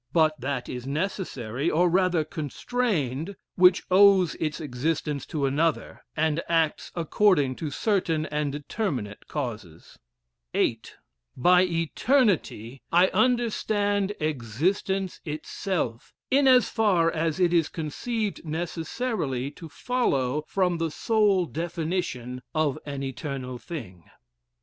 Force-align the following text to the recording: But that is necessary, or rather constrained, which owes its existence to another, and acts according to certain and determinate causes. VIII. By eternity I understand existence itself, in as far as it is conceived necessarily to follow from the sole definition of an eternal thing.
But 0.13 0.41
that 0.41 0.67
is 0.67 0.87
necessary, 0.87 1.69
or 1.69 1.87
rather 1.87 2.23
constrained, 2.23 3.35
which 3.53 3.83
owes 3.91 4.33
its 4.39 4.59
existence 4.59 5.27
to 5.27 5.45
another, 5.45 6.01
and 6.17 6.41
acts 6.49 6.91
according 6.95 7.55
to 7.57 7.69
certain 7.69 8.25
and 8.25 8.51
determinate 8.51 9.27
causes. 9.27 9.99
VIII. 10.53 10.81
By 11.37 11.61
eternity 11.65 12.81
I 12.91 13.09
understand 13.09 14.13
existence 14.19 15.21
itself, 15.23 16.15
in 16.31 16.47
as 16.47 16.67
far 16.67 17.11
as 17.11 17.39
it 17.39 17.53
is 17.53 17.69
conceived 17.69 18.43
necessarily 18.43 19.51
to 19.51 19.69
follow 19.69 20.41
from 20.47 20.79
the 20.79 20.89
sole 20.89 21.45
definition 21.45 22.41
of 22.55 22.79
an 22.87 23.03
eternal 23.03 23.59
thing. 23.59 24.05